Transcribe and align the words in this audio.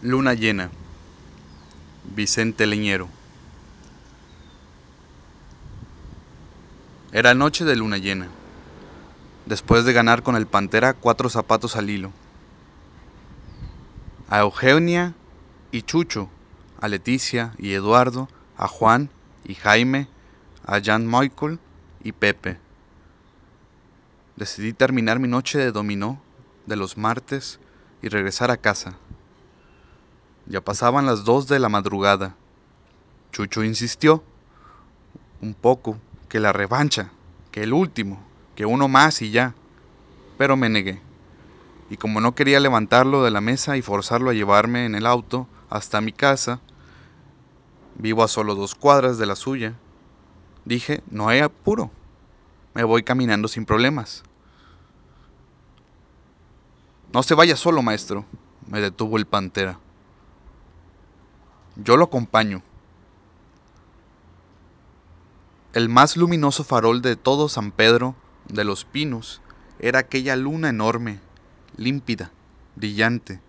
Luna 0.00 0.34
llena. 0.34 0.70
Vicente 2.14 2.68
Leñero. 2.68 3.08
Era 7.10 7.34
noche 7.34 7.64
de 7.64 7.74
luna 7.74 7.98
llena. 7.98 8.28
Después 9.46 9.84
de 9.84 9.92
ganar 9.92 10.22
con 10.22 10.36
el 10.36 10.46
Pantera 10.46 10.94
cuatro 10.94 11.28
zapatos 11.28 11.74
al 11.74 11.90
hilo. 11.90 12.12
A 14.30 14.38
Eugenia 14.38 15.14
y 15.72 15.82
Chucho, 15.82 16.28
a 16.80 16.86
Leticia 16.86 17.54
y 17.58 17.72
Eduardo, 17.72 18.28
a 18.56 18.68
Juan 18.68 19.10
y 19.44 19.56
Jaime, 19.56 20.06
a 20.64 20.80
Jan 20.80 21.10
Michael 21.10 21.58
y 22.04 22.12
Pepe. 22.12 22.56
Decidí 24.36 24.72
terminar 24.72 25.18
mi 25.18 25.26
noche 25.26 25.58
de 25.58 25.72
dominó 25.72 26.20
de 26.66 26.76
los 26.76 26.96
martes 26.96 27.58
y 28.00 28.08
regresar 28.08 28.52
a 28.52 28.58
casa. 28.58 28.94
Ya 30.48 30.62
pasaban 30.62 31.04
las 31.04 31.24
dos 31.24 31.46
de 31.46 31.58
la 31.58 31.68
madrugada. 31.68 32.34
Chucho 33.32 33.62
insistió 33.62 34.24
un 35.42 35.52
poco 35.52 35.98
que 36.30 36.40
la 36.40 36.54
revancha, 36.54 37.10
que 37.52 37.62
el 37.64 37.74
último, 37.74 38.18
que 38.56 38.64
uno 38.64 38.88
más 38.88 39.20
y 39.20 39.30
ya. 39.30 39.54
Pero 40.38 40.56
me 40.56 40.70
negué. 40.70 41.02
Y 41.90 41.98
como 41.98 42.22
no 42.22 42.34
quería 42.34 42.60
levantarlo 42.60 43.22
de 43.24 43.30
la 43.30 43.42
mesa 43.42 43.76
y 43.76 43.82
forzarlo 43.82 44.30
a 44.30 44.34
llevarme 44.34 44.86
en 44.86 44.94
el 44.94 45.04
auto 45.04 45.46
hasta 45.68 46.00
mi 46.00 46.12
casa, 46.12 46.60
vivo 47.96 48.22
a 48.22 48.28
solo 48.28 48.54
dos 48.54 48.74
cuadras 48.74 49.18
de 49.18 49.26
la 49.26 49.36
suya, 49.36 49.74
dije, 50.64 51.02
no 51.10 51.28
hay 51.28 51.40
apuro, 51.40 51.90
me 52.72 52.84
voy 52.84 53.02
caminando 53.02 53.48
sin 53.48 53.66
problemas. 53.66 54.22
No 57.12 57.22
se 57.22 57.34
vaya 57.34 57.56
solo, 57.56 57.82
maestro, 57.82 58.24
me 58.66 58.80
detuvo 58.80 59.18
el 59.18 59.26
pantera. 59.26 59.78
Yo 61.80 61.96
lo 61.96 62.06
acompaño. 62.06 62.62
El 65.72 65.88
más 65.88 66.16
luminoso 66.16 66.64
farol 66.64 67.02
de 67.02 67.14
todo 67.14 67.48
San 67.48 67.70
Pedro 67.70 68.16
de 68.48 68.64
los 68.64 68.84
Pinos 68.84 69.40
era 69.78 70.00
aquella 70.00 70.34
luna 70.34 70.70
enorme, 70.70 71.20
límpida, 71.76 72.32
brillante. 72.74 73.40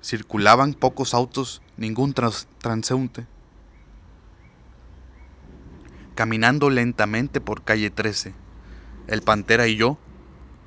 Circulaban 0.00 0.74
pocos 0.74 1.12
autos, 1.12 1.60
ningún 1.76 2.14
transeúnte. 2.14 3.26
Caminando 6.14 6.70
lentamente 6.70 7.40
por 7.40 7.64
calle 7.64 7.90
13, 7.90 8.32
el 9.08 9.22
Pantera 9.22 9.66
y 9.66 9.74
yo 9.74 9.98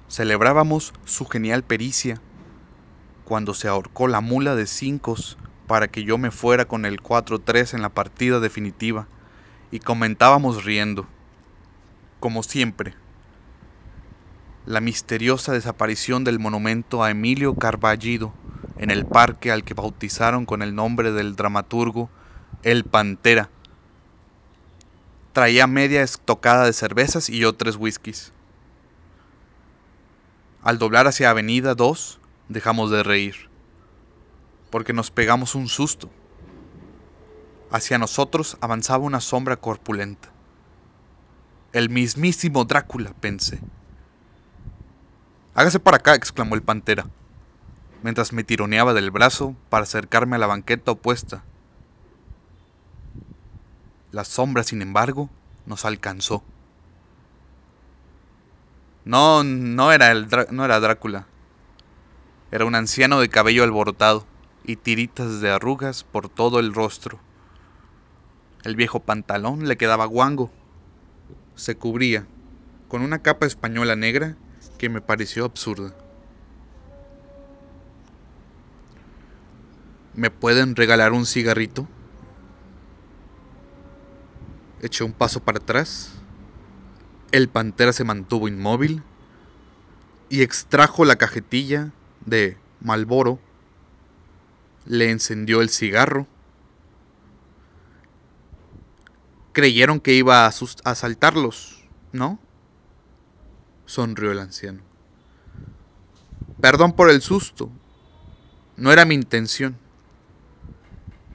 celebrábamos 0.09 0.93
su 1.05 1.25
genial 1.25 1.63
pericia 1.63 2.19
cuando 3.23 3.53
se 3.53 3.69
ahorcó 3.69 4.09
la 4.09 4.19
mula 4.19 4.55
de 4.55 4.67
cinco 4.67 5.15
para 5.69 5.87
que 5.87 6.03
yo 6.03 6.17
me 6.17 6.31
fuera 6.31 6.65
con 6.65 6.83
el 6.83 6.99
4-3 6.99 7.75
en 7.75 7.83
la 7.83 7.89
partida 7.89 8.39
definitiva, 8.39 9.05
y 9.69 9.77
comentábamos 9.77 10.65
riendo, 10.65 11.05
como 12.19 12.41
siempre, 12.41 12.95
la 14.65 14.81
misteriosa 14.81 15.53
desaparición 15.53 16.23
del 16.23 16.39
monumento 16.39 17.03
a 17.03 17.11
Emilio 17.11 17.53
Carballido 17.53 18.33
en 18.79 18.89
el 18.89 19.05
parque 19.05 19.51
al 19.51 19.63
que 19.63 19.75
bautizaron 19.75 20.47
con 20.47 20.63
el 20.63 20.73
nombre 20.73 21.11
del 21.11 21.35
dramaturgo 21.35 22.09
El 22.63 22.83
Pantera. 22.83 23.51
Traía 25.33 25.67
media 25.67 26.01
estocada 26.01 26.65
de 26.65 26.73
cervezas 26.73 27.29
y 27.29 27.37
yo 27.37 27.53
tres 27.53 27.75
whiskies. 27.75 28.33
Al 30.63 30.79
doblar 30.79 31.05
hacia 31.05 31.29
Avenida 31.29 31.75
2, 31.75 32.19
dejamos 32.47 32.89
de 32.89 33.03
reír 33.03 33.48
porque 34.69 34.93
nos 34.93 35.11
pegamos 35.11 35.55
un 35.55 35.67
susto. 35.67 36.09
Hacia 37.71 37.97
nosotros 37.97 38.57
avanzaba 38.61 39.03
una 39.03 39.21
sombra 39.21 39.57
corpulenta. 39.57 40.29
El 41.71 41.89
mismísimo 41.89 42.65
Drácula, 42.65 43.13
pensé. 43.19 43.61
Hágase 45.53 45.79
para 45.79 45.97
acá, 45.97 46.15
exclamó 46.15 46.55
el 46.55 46.61
pantera, 46.61 47.07
mientras 48.01 48.33
me 48.33 48.43
tironeaba 48.43 48.93
del 48.93 49.11
brazo 49.11 49.55
para 49.69 49.83
acercarme 49.83 50.35
a 50.35 50.39
la 50.39 50.47
banqueta 50.47 50.91
opuesta. 50.91 51.43
La 54.11 54.23
sombra, 54.23 54.63
sin 54.63 54.81
embargo, 54.81 55.29
nos 55.65 55.85
alcanzó. 55.85 56.43
No, 59.05 59.43
no 59.43 59.91
era, 59.91 60.11
el 60.11 60.27
no 60.51 60.65
era 60.65 60.79
Drácula. 60.79 61.27
Era 62.51 62.65
un 62.65 62.73
anciano 62.73 63.19
de 63.19 63.29
cabello 63.29 63.63
alborotado 63.63 64.25
y 64.63 64.75
tiritas 64.75 65.41
de 65.41 65.49
arrugas 65.49 66.03
por 66.03 66.29
todo 66.29 66.59
el 66.59 66.73
rostro. 66.73 67.19
El 68.63 68.75
viejo 68.75 68.99
pantalón 68.99 69.67
le 69.67 69.77
quedaba 69.77 70.05
guango. 70.05 70.51
Se 71.55 71.75
cubría 71.75 72.27
con 72.87 73.01
una 73.01 73.19
capa 73.19 73.45
española 73.45 73.95
negra 73.95 74.35
que 74.77 74.89
me 74.89 75.01
pareció 75.01 75.45
absurda. 75.45 75.93
¿Me 80.13 80.29
pueden 80.29 80.75
regalar 80.75 81.13
un 81.13 81.25
cigarrito? 81.25 81.87
Eché 84.81 85.03
un 85.03 85.13
paso 85.13 85.39
para 85.39 85.59
atrás. 85.59 86.11
El 87.31 87.47
pantera 87.47 87.93
se 87.93 88.03
mantuvo 88.03 88.47
inmóvil 88.47 89.03
y 90.29 90.41
extrajo 90.41 91.05
la 91.05 91.15
cajetilla 91.15 91.91
de 92.25 92.57
Malboro 92.81 93.39
le 94.89 95.11
encendió 95.11 95.61
el 95.61 95.69
cigarro. 95.69 96.25
Creyeron 99.53 99.99
que 99.99 100.15
iba 100.15 100.45
a 100.45 100.51
asaltarlos, 100.83 101.87
¿no? 102.11 102.39
Sonrió 103.85 104.31
el 104.31 104.39
anciano. 104.39 104.81
Perdón 106.59 106.93
por 106.93 107.11
el 107.11 107.21
susto. 107.21 107.69
No 108.77 108.91
era 108.91 109.05
mi 109.05 109.13
intención. 109.13 109.77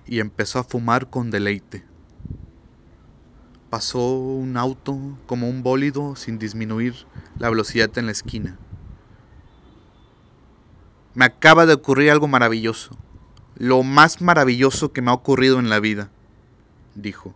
Y 0.05 0.19
empezó 0.19 0.59
a 0.59 0.65
fumar 0.65 1.09
con 1.09 1.31
deleite. 1.31 1.85
Pasó 3.71 4.19
un 4.19 4.57
auto 4.57 4.99
como 5.27 5.49
un 5.49 5.63
bólido 5.63 6.17
sin 6.17 6.41
disminuir 6.41 7.07
la 7.39 7.51
velocidad 7.51 7.97
en 7.99 8.07
la 8.07 8.13
esquina. 8.13 8.59
Me 11.15 11.25
acaba 11.25 11.67
de 11.67 11.75
ocurrir 11.75 12.11
algo 12.11 12.27
maravilloso 12.27 12.99
lo 13.57 13.83
más 13.83 14.21
maravilloso 14.21 14.93
que 14.93 15.03
me 15.03 15.11
ha 15.11 15.15
ocurrido 15.15 15.59
en 15.59 15.69
la 15.69 15.81
vida, 15.81 16.11
dijo. 16.95 17.35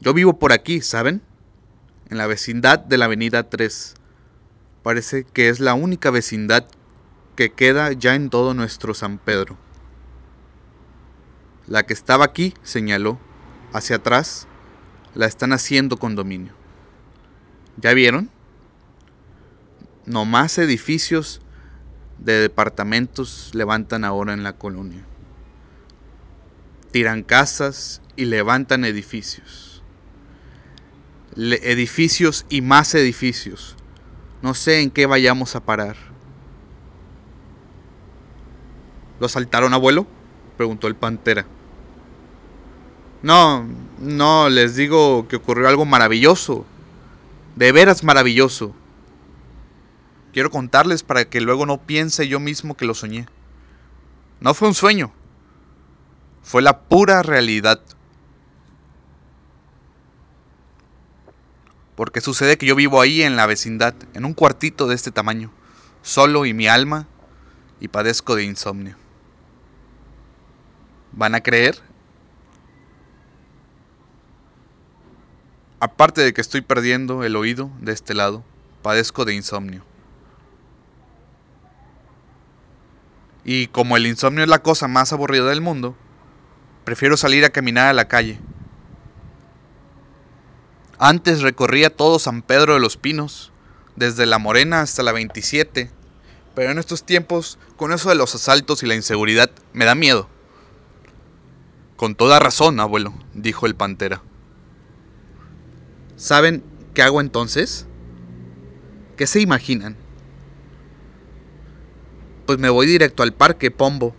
Yo 0.00 0.14
vivo 0.14 0.38
por 0.38 0.52
aquí, 0.52 0.80
¿saben? 0.80 1.22
En 2.08 2.18
la 2.18 2.26
vecindad 2.26 2.78
de 2.78 2.98
la 2.98 3.04
Avenida 3.06 3.48
3. 3.48 3.94
Parece 4.82 5.24
que 5.24 5.48
es 5.48 5.60
la 5.60 5.74
única 5.74 6.10
vecindad 6.10 6.66
que 7.36 7.52
queda 7.52 7.92
ya 7.92 8.14
en 8.14 8.30
todo 8.30 8.54
nuestro 8.54 8.94
San 8.94 9.18
Pedro. 9.18 9.56
La 11.66 11.84
que 11.84 11.92
estaba 11.92 12.24
aquí, 12.24 12.54
señaló, 12.62 13.18
hacia 13.72 13.96
atrás, 13.96 14.48
la 15.14 15.26
están 15.26 15.52
haciendo 15.52 15.98
condominio. 15.98 16.52
¿Ya 17.76 17.92
vieron? 17.94 18.30
No 20.06 20.24
más 20.24 20.58
edificios 20.58 21.40
de 22.20 22.40
departamentos 22.40 23.50
levantan 23.54 24.04
ahora 24.04 24.34
en 24.34 24.42
la 24.42 24.52
colonia. 24.52 25.04
Tiran 26.92 27.22
casas 27.22 28.02
y 28.16 28.26
levantan 28.26 28.84
edificios. 28.84 29.82
edificios 31.36 32.44
y 32.48 32.60
más 32.60 32.94
edificios. 32.94 33.76
No 34.42 34.54
sé 34.54 34.80
en 34.80 34.90
qué 34.90 35.06
vayamos 35.06 35.56
a 35.56 35.60
parar. 35.60 35.96
¿Lo 39.18 39.26
asaltaron, 39.26 39.74
abuelo? 39.74 40.06
preguntó 40.56 40.88
el 40.88 40.96
pantera. 40.96 41.46
No, 43.22 43.66
no, 43.98 44.48
les 44.48 44.76
digo 44.76 45.28
que 45.28 45.36
ocurrió 45.36 45.68
algo 45.68 45.84
maravilloso. 45.84 46.64
De 47.54 47.70
veras 47.72 48.02
maravilloso. 48.02 48.74
Quiero 50.32 50.50
contarles 50.50 51.02
para 51.02 51.24
que 51.24 51.40
luego 51.40 51.66
no 51.66 51.78
piense 51.78 52.28
yo 52.28 52.38
mismo 52.38 52.76
que 52.76 52.84
lo 52.84 52.94
soñé. 52.94 53.26
No 54.40 54.54
fue 54.54 54.68
un 54.68 54.74
sueño. 54.74 55.12
Fue 56.42 56.62
la 56.62 56.80
pura 56.82 57.22
realidad. 57.22 57.80
Porque 61.96 62.20
sucede 62.20 62.56
que 62.56 62.66
yo 62.66 62.76
vivo 62.76 63.00
ahí 63.00 63.22
en 63.22 63.36
la 63.36 63.46
vecindad, 63.46 63.94
en 64.14 64.24
un 64.24 64.32
cuartito 64.32 64.86
de 64.86 64.94
este 64.94 65.10
tamaño, 65.10 65.50
solo 66.02 66.46
y 66.46 66.54
mi 66.54 66.66
alma, 66.66 67.06
y 67.80 67.88
padezco 67.88 68.36
de 68.36 68.44
insomnio. 68.44 68.96
¿Van 71.12 71.34
a 71.34 71.40
creer? 71.40 71.78
Aparte 75.80 76.20
de 76.22 76.32
que 76.32 76.40
estoy 76.40 76.60
perdiendo 76.60 77.24
el 77.24 77.36
oído 77.36 77.70
de 77.80 77.92
este 77.92 78.14
lado, 78.14 78.44
padezco 78.82 79.24
de 79.24 79.34
insomnio. 79.34 79.89
Y 83.52 83.66
como 83.66 83.96
el 83.96 84.06
insomnio 84.06 84.44
es 84.44 84.48
la 84.48 84.62
cosa 84.62 84.86
más 84.86 85.12
aburrida 85.12 85.46
del 85.46 85.60
mundo, 85.60 85.96
prefiero 86.84 87.16
salir 87.16 87.44
a 87.44 87.50
caminar 87.50 87.88
a 87.88 87.92
la 87.92 88.06
calle. 88.06 88.38
Antes 91.00 91.42
recorría 91.42 91.90
todo 91.90 92.20
San 92.20 92.42
Pedro 92.42 92.74
de 92.74 92.78
los 92.78 92.96
Pinos, 92.96 93.50
desde 93.96 94.24
la 94.24 94.38
Morena 94.38 94.82
hasta 94.82 95.02
la 95.02 95.10
27, 95.10 95.90
pero 96.54 96.70
en 96.70 96.78
estos 96.78 97.02
tiempos, 97.02 97.58
con 97.76 97.92
eso 97.92 98.08
de 98.08 98.14
los 98.14 98.36
asaltos 98.36 98.84
y 98.84 98.86
la 98.86 98.94
inseguridad, 98.94 99.50
me 99.72 99.84
da 99.84 99.96
miedo. 99.96 100.28
Con 101.96 102.14
toda 102.14 102.38
razón, 102.38 102.78
abuelo, 102.78 103.12
dijo 103.34 103.66
el 103.66 103.74
pantera. 103.74 104.22
¿Saben 106.14 106.62
qué 106.94 107.02
hago 107.02 107.20
entonces? 107.20 107.88
¿Qué 109.16 109.26
se 109.26 109.40
imaginan? 109.40 109.96
Pues 112.50 112.58
me 112.58 112.68
voy 112.68 112.88
directo 112.88 113.22
al 113.22 113.32
parque, 113.32 113.70
Pombo. 113.70 114.12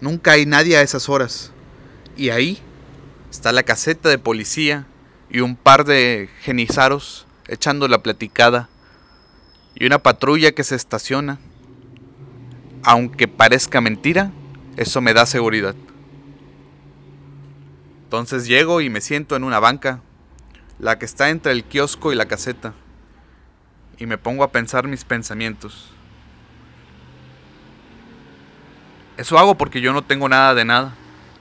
Nunca 0.00 0.30
hay 0.30 0.46
nadie 0.46 0.76
a 0.76 0.82
esas 0.82 1.08
horas. 1.08 1.50
Y 2.16 2.30
ahí 2.30 2.60
está 3.28 3.50
la 3.50 3.64
caseta 3.64 4.08
de 4.08 4.18
policía 4.18 4.86
y 5.28 5.40
un 5.40 5.56
par 5.56 5.84
de 5.84 6.28
genizaros 6.42 7.26
echando 7.48 7.88
la 7.88 8.04
platicada 8.04 8.68
y 9.74 9.84
una 9.84 9.98
patrulla 9.98 10.52
que 10.52 10.62
se 10.62 10.76
estaciona. 10.76 11.40
Aunque 12.84 13.26
parezca 13.26 13.80
mentira, 13.80 14.30
eso 14.76 15.00
me 15.00 15.12
da 15.12 15.26
seguridad. 15.26 15.74
Entonces 18.04 18.46
llego 18.46 18.80
y 18.80 18.90
me 18.90 19.00
siento 19.00 19.34
en 19.34 19.42
una 19.42 19.58
banca, 19.58 20.02
la 20.78 21.00
que 21.00 21.04
está 21.04 21.30
entre 21.30 21.50
el 21.50 21.64
kiosco 21.64 22.12
y 22.12 22.14
la 22.14 22.26
caseta, 22.26 22.74
y 23.98 24.06
me 24.06 24.18
pongo 24.18 24.44
a 24.44 24.52
pensar 24.52 24.86
mis 24.86 25.02
pensamientos. 25.02 25.93
Eso 29.16 29.38
hago 29.38 29.54
porque 29.54 29.80
yo 29.80 29.92
no 29.92 30.02
tengo 30.02 30.28
nada 30.28 30.54
de 30.54 30.64
nada, 30.64 30.92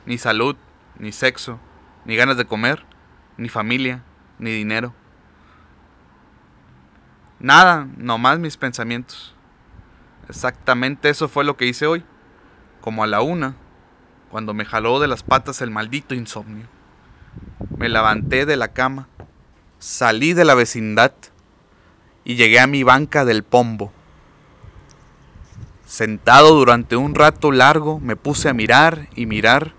ni 0.05 0.17
salud, 0.17 0.55
ni 0.99 1.11
sexo, 1.11 1.59
ni 2.05 2.15
ganas 2.15 2.37
de 2.37 2.45
comer, 2.45 2.85
ni 3.37 3.49
familia, 3.49 4.03
ni 4.37 4.51
dinero. 4.51 4.93
Nada, 7.39 7.87
nomás 7.97 8.37
mis 8.37 8.57
pensamientos. 8.57 9.33
Exactamente 10.29 11.09
eso 11.09 11.27
fue 11.27 11.43
lo 11.43 11.57
que 11.57 11.65
hice 11.65 11.87
hoy, 11.87 12.05
como 12.79 13.03
a 13.03 13.07
la 13.07 13.21
una, 13.21 13.55
cuando 14.29 14.53
me 14.53 14.65
jaló 14.65 14.99
de 14.99 15.07
las 15.07 15.23
patas 15.23 15.61
el 15.61 15.71
maldito 15.71 16.13
insomnio. 16.15 16.67
Me 17.75 17.89
levanté 17.89 18.45
de 18.45 18.55
la 18.55 18.67
cama, 18.67 19.07
salí 19.79 20.33
de 20.33 20.45
la 20.45 20.53
vecindad 20.53 21.13
y 22.23 22.35
llegué 22.35 22.59
a 22.59 22.67
mi 22.67 22.83
banca 22.83 23.25
del 23.25 23.43
pombo. 23.43 23.91
Sentado 25.85 26.55
durante 26.55 26.95
un 26.95 27.13
rato 27.13 27.51
largo 27.51 27.99
me 27.99 28.15
puse 28.15 28.49
a 28.49 28.53
mirar 28.53 29.09
y 29.15 29.25
mirar 29.25 29.75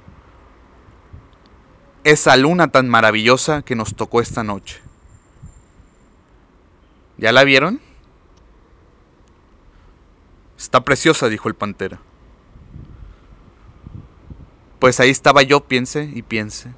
esa 2.05 2.37
luna 2.37 2.69
tan 2.69 2.89
maravillosa 2.89 3.63
que 3.63 3.75
nos 3.75 3.95
tocó 3.95 4.21
esta 4.21 4.45
noche. 4.45 4.81
¿Ya 7.17 7.33
la 7.33 7.45
vieron? 7.45 7.81
Está 10.59 10.85
preciosa, 10.85 11.29
dijo 11.29 11.49
el 11.49 11.55
pantera. 11.55 12.01
Pues 14.79 15.01
ahí 15.01 15.11
estaba 15.11 15.43
yo, 15.43 15.61
piense 15.61 16.11
y 16.15 16.23
piense, 16.23 16.75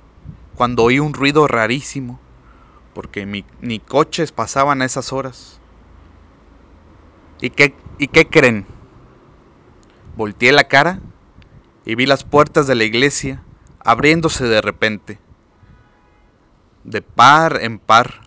cuando 0.54 0.84
oí 0.84 1.00
un 1.00 1.12
ruido 1.12 1.48
rarísimo, 1.48 2.20
porque 2.94 3.26
ni 3.60 3.80
coches 3.80 4.30
pasaban 4.30 4.80
a 4.80 4.84
esas 4.84 5.12
horas. 5.12 5.60
¿Y 7.40 7.50
qué, 7.50 7.74
¿Y 7.98 8.06
qué 8.08 8.28
creen? 8.28 8.75
Volteé 10.16 10.52
la 10.52 10.64
cara 10.64 11.00
y 11.84 11.94
vi 11.94 12.06
las 12.06 12.24
puertas 12.24 12.66
de 12.66 12.74
la 12.74 12.84
iglesia 12.84 13.42
abriéndose 13.80 14.44
de 14.44 14.60
repente, 14.60 15.18
de 16.84 17.02
par 17.02 17.58
en 17.62 17.78
par 17.78 18.26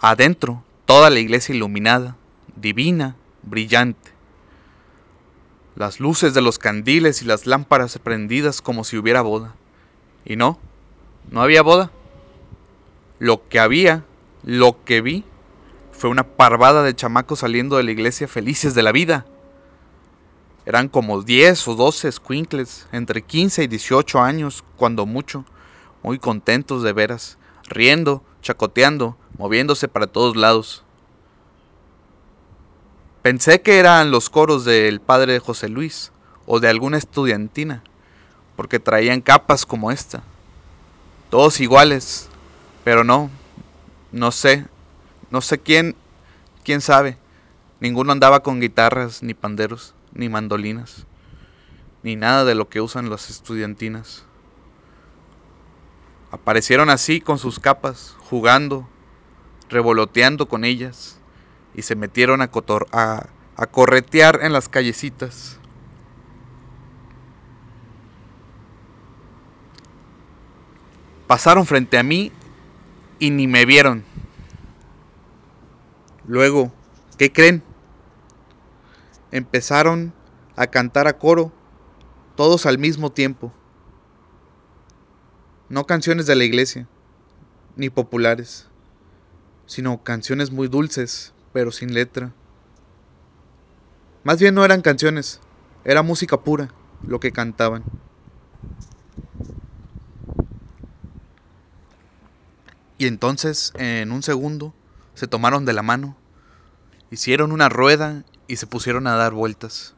Adentro, 0.00 0.62
toda 0.84 1.10
la 1.10 1.18
iglesia 1.18 1.56
iluminada, 1.56 2.16
divina, 2.54 3.16
brillante. 3.42 4.12
Las 5.74 5.98
luces 5.98 6.34
de 6.34 6.40
los 6.40 6.60
candiles 6.60 7.20
y 7.20 7.24
las 7.24 7.46
lámparas 7.46 7.98
prendidas 7.98 8.62
como 8.62 8.84
si 8.84 8.96
hubiera 8.96 9.22
boda. 9.22 9.56
Y 10.24 10.36
no, 10.36 10.60
no 11.32 11.42
había 11.42 11.62
boda. 11.62 11.90
Lo 13.18 13.48
que 13.48 13.58
había, 13.58 14.04
lo 14.44 14.84
que 14.84 15.00
vi, 15.00 15.24
fue 15.90 16.10
una 16.10 16.22
parvada 16.22 16.84
de 16.84 16.94
chamacos 16.94 17.40
saliendo 17.40 17.76
de 17.76 17.82
la 17.82 17.90
iglesia 17.90 18.28
felices 18.28 18.72
de 18.74 18.84
la 18.84 18.92
vida. 18.92 19.26
Eran 20.68 20.90
como 20.90 21.22
10 21.22 21.66
o 21.68 21.74
12 21.76 22.12
squinkles, 22.12 22.86
entre 22.92 23.22
15 23.22 23.62
y 23.62 23.66
18 23.68 24.20
años, 24.20 24.62
cuando 24.76 25.06
mucho, 25.06 25.46
muy 26.02 26.18
contentos 26.18 26.82
de 26.82 26.92
veras, 26.92 27.38
riendo, 27.70 28.22
chacoteando, 28.42 29.16
moviéndose 29.38 29.88
para 29.88 30.06
todos 30.06 30.36
lados. 30.36 30.84
Pensé 33.22 33.62
que 33.62 33.78
eran 33.78 34.10
los 34.10 34.28
coros 34.28 34.66
del 34.66 35.00
padre 35.00 35.38
José 35.38 35.70
Luis 35.70 36.12
o 36.44 36.60
de 36.60 36.68
alguna 36.68 36.98
estudiantina, 36.98 37.82
porque 38.54 38.78
traían 38.78 39.22
capas 39.22 39.64
como 39.64 39.90
esta. 39.90 40.22
Todos 41.30 41.60
iguales, 41.60 42.28
pero 42.84 43.04
no, 43.04 43.30
no 44.12 44.30
sé, 44.32 44.66
no 45.30 45.40
sé 45.40 45.60
quién, 45.60 45.96
quién 46.62 46.82
sabe. 46.82 47.16
Ninguno 47.80 48.12
andaba 48.12 48.40
con 48.40 48.60
guitarras, 48.60 49.22
ni 49.22 49.32
panderos, 49.32 49.94
ni 50.12 50.28
mandolinas, 50.28 51.06
ni 52.02 52.16
nada 52.16 52.44
de 52.44 52.54
lo 52.54 52.68
que 52.68 52.80
usan 52.80 53.10
las 53.10 53.30
estudiantinas. 53.30 54.24
Aparecieron 56.30 56.90
así 56.90 57.20
con 57.20 57.38
sus 57.38 57.58
capas, 57.58 58.16
jugando, 58.18 58.88
revoloteando 59.68 60.48
con 60.48 60.64
ellas 60.64 61.18
y 61.74 61.82
se 61.82 61.96
metieron 61.96 62.42
a, 62.42 62.50
a, 62.92 63.66
corretear 63.66 64.40
en 64.42 64.52
las 64.52 64.68
callecitas. 64.68 65.58
Pasaron 71.26 71.66
frente 71.66 71.98
a 71.98 72.02
mí 72.02 72.32
y 73.18 73.30
ni 73.30 73.46
me 73.46 73.64
vieron. 73.64 74.04
Luego, 76.26 76.72
¿qué 77.18 77.32
creen? 77.32 77.62
Empezaron 79.30 80.14
a 80.56 80.66
cantar 80.66 81.06
a 81.08 81.18
coro, 81.18 81.52
todos 82.36 82.66
al 82.66 82.78
mismo 82.78 83.12
tiempo. 83.12 83.52
No 85.68 85.84
canciones 85.86 86.26
de 86.26 86.36
la 86.36 86.44
iglesia, 86.44 86.88
ni 87.76 87.90
populares 87.90 88.68
sino 89.68 90.02
canciones 90.02 90.50
muy 90.50 90.66
dulces, 90.66 91.34
pero 91.52 91.70
sin 91.70 91.92
letra. 91.92 92.34
Más 94.24 94.40
bien 94.40 94.54
no 94.54 94.64
eran 94.64 94.80
canciones, 94.80 95.40
era 95.84 96.02
música 96.02 96.38
pura 96.38 96.74
lo 97.02 97.20
que 97.20 97.32
cantaban. 97.32 97.84
Y 102.96 103.06
entonces, 103.06 103.74
en 103.76 104.10
un 104.10 104.22
segundo, 104.22 104.74
se 105.14 105.28
tomaron 105.28 105.66
de 105.66 105.74
la 105.74 105.82
mano, 105.82 106.16
hicieron 107.10 107.52
una 107.52 107.68
rueda 107.68 108.24
y 108.48 108.56
se 108.56 108.66
pusieron 108.66 109.06
a 109.06 109.14
dar 109.14 109.34
vueltas 109.34 109.94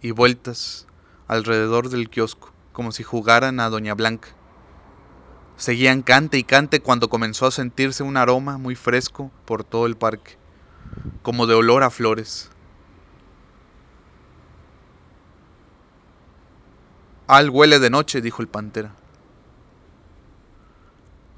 y 0.00 0.10
vueltas 0.10 0.86
alrededor 1.28 1.90
del 1.90 2.08
kiosco, 2.08 2.52
como 2.72 2.90
si 2.90 3.04
jugaran 3.04 3.60
a 3.60 3.68
Doña 3.68 3.94
Blanca. 3.94 4.30
Seguían 5.56 6.02
cante 6.02 6.38
y 6.38 6.42
cante 6.42 6.80
cuando 6.80 7.10
comenzó 7.10 7.46
a 7.46 7.50
sentirse 7.50 8.02
un 8.02 8.16
aroma 8.16 8.56
muy 8.56 8.74
fresco 8.74 9.30
por 9.44 9.62
todo 9.62 9.84
el 9.84 9.96
parque, 9.96 10.38
como 11.22 11.46
de 11.46 11.54
olor 11.54 11.82
a 11.82 11.90
flores. 11.90 12.50
Al 17.28 17.50
huele 17.50 17.78
de 17.78 17.90
noche, 17.90 18.22
dijo 18.22 18.40
el 18.40 18.48
pantera. 18.48 18.96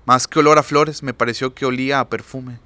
Más 0.06 0.28
que 0.28 0.38
olor 0.38 0.58
a 0.58 0.62
flores, 0.62 1.02
me 1.02 1.12
pareció 1.12 1.54
que 1.54 1.66
olía 1.66 1.98
a 1.98 2.08
perfume. 2.08 2.60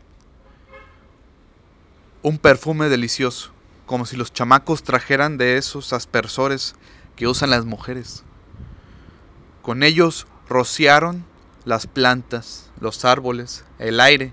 Un 2.22 2.38
perfume 2.38 2.88
delicioso, 2.88 3.55
como 3.86 4.04
si 4.04 4.16
los 4.16 4.32
chamacos 4.32 4.82
trajeran 4.82 5.38
de 5.38 5.56
esos 5.56 5.92
aspersores 5.92 6.74
que 7.14 7.28
usan 7.28 7.50
las 7.50 7.64
mujeres. 7.64 8.24
Con 9.62 9.82
ellos 9.82 10.26
rociaron 10.48 11.24
las 11.64 11.86
plantas, 11.86 12.70
los 12.80 13.04
árboles, 13.04 13.64
el 13.78 14.00
aire, 14.00 14.32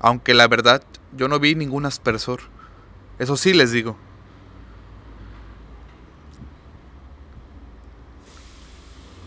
aunque 0.00 0.34
la 0.34 0.48
verdad 0.48 0.82
yo 1.16 1.28
no 1.28 1.38
vi 1.38 1.54
ningún 1.54 1.86
aspersor. 1.86 2.40
Eso 3.18 3.36
sí 3.36 3.54
les 3.54 3.72
digo. 3.72 3.96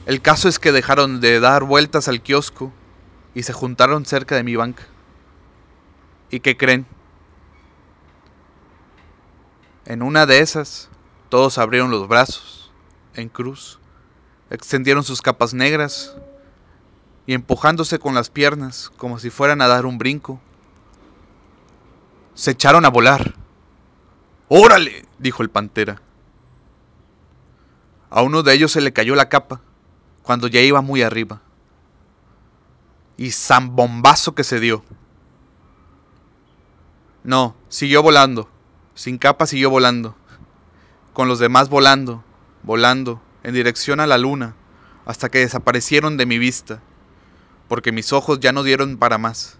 El 0.05 0.21
caso 0.21 0.49
es 0.49 0.59
que 0.59 0.71
dejaron 0.71 1.21
de 1.21 1.39
dar 1.39 1.63
vueltas 1.63 2.07
al 2.07 2.21
kiosco 2.21 2.71
y 3.35 3.43
se 3.43 3.53
juntaron 3.53 4.05
cerca 4.05 4.35
de 4.35 4.43
mi 4.43 4.55
banca. 4.55 4.83
¿Y 6.31 6.39
qué 6.39 6.57
creen? 6.57 6.98
En 9.89 10.03
una 10.03 10.27
de 10.27 10.37
esas, 10.37 10.87
todos 11.29 11.57
abrieron 11.57 11.89
los 11.89 12.07
brazos, 12.07 12.71
en 13.15 13.27
cruz, 13.27 13.79
extendieron 14.51 15.03
sus 15.03 15.19
capas 15.19 15.55
negras 15.55 16.15
y 17.25 17.33
empujándose 17.33 17.97
con 17.97 18.13
las 18.13 18.29
piernas 18.29 18.91
como 18.97 19.17
si 19.17 19.31
fueran 19.31 19.63
a 19.63 19.67
dar 19.67 19.87
un 19.87 19.97
brinco, 19.97 20.39
se 22.35 22.51
echaron 22.51 22.85
a 22.85 22.89
volar. 22.89 23.33
¡Órale! 24.47 25.07
dijo 25.17 25.41
el 25.41 25.49
pantera. 25.49 25.99
A 28.11 28.21
uno 28.21 28.43
de 28.43 28.53
ellos 28.53 28.71
se 28.71 28.81
le 28.81 28.93
cayó 28.93 29.15
la 29.15 29.27
capa 29.27 29.59
cuando 30.21 30.45
ya 30.45 30.61
iba 30.61 30.81
muy 30.81 31.01
arriba. 31.01 31.41
Y 33.17 33.31
zambombazo 33.31 34.35
que 34.35 34.43
se 34.43 34.59
dio. 34.59 34.83
No, 37.23 37.55
siguió 37.69 38.03
volando. 38.03 38.58
Sin 38.99 39.17
capa 39.17 39.45
siguió 39.45 39.69
volando. 39.69 40.13
Con 41.13 41.29
los 41.29 41.39
demás 41.39 41.69
volando, 41.69 42.21
volando, 42.63 43.21
en 43.43 43.53
dirección 43.53 44.01
a 44.01 44.07
la 44.07 44.17
luna, 44.17 44.55
hasta 45.05 45.29
que 45.29 45.39
desaparecieron 45.39 46.17
de 46.17 46.25
mi 46.25 46.37
vista 46.37 46.81
porque 47.69 47.93
mis 47.93 48.11
ojos 48.11 48.41
ya 48.41 48.51
no 48.51 48.61
dieron 48.61 48.97
para 48.97 49.17
más. 49.17 49.57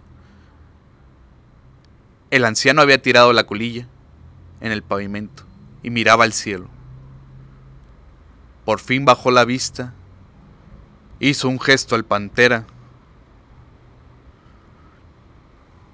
El 2.31 2.43
anciano 2.43 2.81
había 2.81 3.01
tirado 3.01 3.31
la 3.31 3.45
colilla 3.45 3.87
en 4.59 4.73
el 4.73 4.83
pavimento 4.83 5.43
y 5.83 5.89
miraba 5.89 6.25
al 6.25 6.33
cielo. 6.33 6.67
Por 8.65 8.81
fin 8.81 9.05
bajó 9.05 9.31
la 9.31 9.45
vista, 9.45 9.93
hizo 11.21 11.47
un 11.47 11.61
gesto 11.61 11.95
al 11.95 12.03
pantera. 12.03 12.65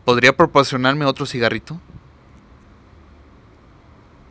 ¿Podría 0.04 0.36
proporcionarme 0.36 1.06
otro 1.06 1.28
cigarrito? 1.28 1.80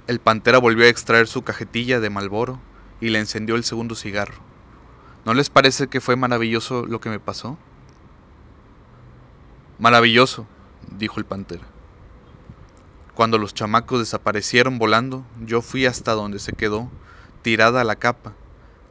El 0.07 0.21
pantera 0.21 0.59
volvió 0.59 0.85
a 0.85 0.89
extraer 0.89 1.27
su 1.27 1.43
cajetilla 1.43 1.99
de 1.99 2.11
Malboro 2.11 2.61
y 3.01 3.09
le 3.09 3.21
encendió 3.21 3.57
el 3.57 3.65
segundo 3.65 3.95
cigarro. 3.95 4.35
¿No 5.25 5.33
les 5.33 5.49
parece 5.49 5.87
que 5.87 6.03
fue 6.03 6.15
maravilloso 6.15 6.85
lo 6.85 7.01
que 7.01 7.09
me 7.09 7.19
pasó? 7.19 7.57
Maravilloso, 9.79 10.47
dijo 10.91 11.19
el 11.19 11.25
pantera. 11.25 11.65
Cuando 13.15 13.39
los 13.39 13.55
chamacos 13.55 14.01
desaparecieron 14.01 14.79
volando, 14.79 15.25
yo 15.47 15.63
fui 15.63 15.87
hasta 15.87 16.13
donde 16.13 16.39
se 16.39 16.53
quedó, 16.53 16.91
tirada 17.41 17.83
la 17.85 17.97
capa, 17.97 18.33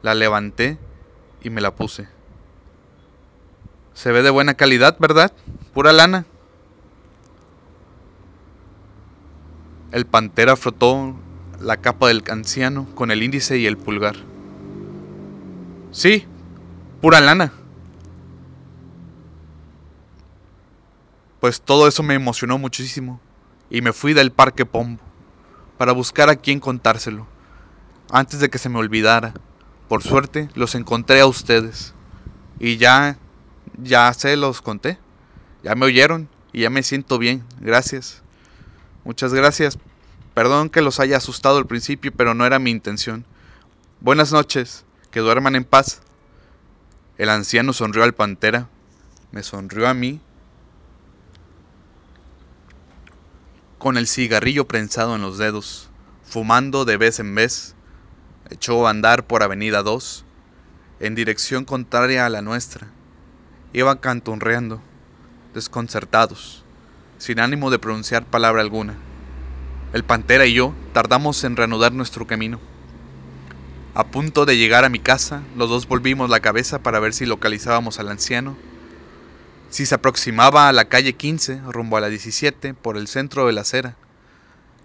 la 0.02 0.14
levanté 0.14 0.78
y 1.42 1.50
me 1.50 1.60
la 1.60 1.76
puse. 1.76 2.08
Se 3.92 4.10
ve 4.10 4.22
de 4.22 4.30
buena 4.30 4.54
calidad, 4.54 4.96
¿verdad? 4.98 5.32
Pura 5.72 5.92
lana. 5.92 6.26
El 9.94 10.06
pantera 10.06 10.56
frotó 10.56 11.14
la 11.60 11.76
capa 11.76 12.08
del 12.08 12.24
anciano 12.28 12.84
con 12.96 13.12
el 13.12 13.22
índice 13.22 13.58
y 13.58 13.66
el 13.66 13.76
pulgar. 13.76 14.16
Sí, 15.92 16.26
pura 17.00 17.20
lana. 17.20 17.52
Pues 21.38 21.60
todo 21.60 21.86
eso 21.86 22.02
me 22.02 22.14
emocionó 22.14 22.58
muchísimo 22.58 23.20
y 23.70 23.82
me 23.82 23.92
fui 23.92 24.14
del 24.14 24.32
Parque 24.32 24.66
Pombo 24.66 25.00
para 25.78 25.92
buscar 25.92 26.28
a 26.28 26.34
quien 26.34 26.58
contárselo, 26.58 27.28
antes 28.10 28.40
de 28.40 28.50
que 28.50 28.58
se 28.58 28.68
me 28.68 28.80
olvidara. 28.80 29.32
Por 29.88 30.02
suerte 30.02 30.48
los 30.56 30.74
encontré 30.74 31.20
a 31.20 31.26
ustedes 31.26 31.94
y 32.58 32.78
ya, 32.78 33.16
ya 33.80 34.12
se 34.12 34.36
los 34.36 34.60
conté, 34.60 34.98
ya 35.62 35.76
me 35.76 35.86
oyeron 35.86 36.28
y 36.52 36.62
ya 36.62 36.70
me 36.70 36.82
siento 36.82 37.16
bien, 37.16 37.44
gracias. 37.60 38.23
Muchas 39.04 39.34
gracias. 39.34 39.78
Perdón 40.32 40.70
que 40.70 40.80
los 40.80 40.98
haya 40.98 41.18
asustado 41.18 41.58
al 41.58 41.66
principio, 41.66 42.10
pero 42.16 42.34
no 42.34 42.46
era 42.46 42.58
mi 42.58 42.70
intención. 42.70 43.24
Buenas 44.00 44.32
noches, 44.32 44.84
que 45.10 45.20
duerman 45.20 45.56
en 45.56 45.64
paz. 45.64 46.00
El 47.18 47.28
anciano 47.28 47.72
sonrió 47.72 48.02
al 48.02 48.14
pantera, 48.14 48.68
me 49.30 49.42
sonrió 49.42 49.86
a 49.86 49.94
mí 49.94 50.20
con 53.78 53.98
el 53.98 54.08
cigarrillo 54.08 54.66
prensado 54.66 55.14
en 55.14 55.20
los 55.20 55.36
dedos, 55.36 55.90
fumando 56.24 56.86
de 56.86 56.96
vez 56.96 57.20
en 57.20 57.34
vez, 57.34 57.74
echó 58.48 58.86
a 58.86 58.90
andar 58.90 59.26
por 59.26 59.42
Avenida 59.42 59.82
2, 59.82 60.24
en 61.00 61.14
dirección 61.14 61.66
contraria 61.66 62.24
a 62.24 62.30
la 62.30 62.40
nuestra. 62.40 62.88
Iban 63.74 63.98
canturreando, 63.98 64.80
desconcertados, 65.52 66.63
sin 67.18 67.40
ánimo 67.40 67.70
de 67.70 67.78
pronunciar 67.78 68.24
palabra 68.24 68.62
alguna. 68.62 68.94
El 69.92 70.04
pantera 70.04 70.46
y 70.46 70.54
yo 70.54 70.74
tardamos 70.92 71.44
en 71.44 71.56
reanudar 71.56 71.92
nuestro 71.92 72.26
camino. 72.26 72.60
A 73.94 74.04
punto 74.04 74.44
de 74.44 74.56
llegar 74.56 74.84
a 74.84 74.88
mi 74.88 74.98
casa, 74.98 75.42
los 75.56 75.68
dos 75.68 75.86
volvimos 75.86 76.28
la 76.28 76.40
cabeza 76.40 76.80
para 76.80 76.98
ver 77.00 77.14
si 77.14 77.26
localizábamos 77.26 77.98
al 78.00 78.08
anciano 78.08 78.56
si 79.74 79.86
se 79.86 79.94
aproximaba 79.96 80.68
a 80.68 80.72
la 80.72 80.84
calle 80.84 81.14
15 81.14 81.62
rumbo 81.72 81.96
a 81.96 82.00
la 82.00 82.08
17 82.08 82.74
por 82.74 82.96
el 82.96 83.08
centro 83.08 83.48
de 83.48 83.52
la 83.52 83.62
acera. 83.62 83.96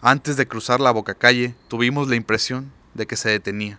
Antes 0.01 0.35
de 0.35 0.47
cruzar 0.47 0.79
la 0.79 0.89
boca 0.89 1.13
calle, 1.13 1.53
tuvimos 1.67 2.07
la 2.07 2.15
impresión 2.15 2.71
de 2.95 3.05
que 3.05 3.15
se 3.15 3.29
detenía. 3.29 3.77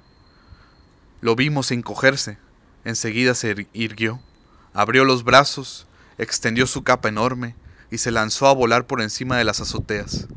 Lo 1.21 1.35
vimos 1.35 1.73
encogerse, 1.73 2.39
enseguida 2.85 3.35
se 3.35 3.67
irguió, 3.73 4.21
abrió 4.73 5.05
los 5.05 5.25
brazos, 5.25 5.89
extendió 6.17 6.69
su 6.69 6.85
capa 6.85 7.09
enorme 7.09 7.57
y 7.91 7.99
se 7.99 8.11
lanzó 8.11 8.47
a 8.47 8.55
volar 8.55 8.87
por 8.87 9.03
encima 9.03 9.37
de 9.37 9.45
las 9.45 9.61
azoteas, 9.61 10.29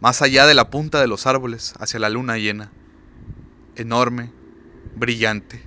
más 0.00 0.20
allá 0.22 0.46
de 0.46 0.54
la 0.54 0.70
punta 0.70 1.00
de 1.00 1.06
los 1.06 1.26
árboles, 1.26 1.74
hacia 1.78 2.00
la 2.00 2.10
luna 2.10 2.36
llena, 2.36 2.72
enorme, 3.76 4.32
brillante. 4.94 5.62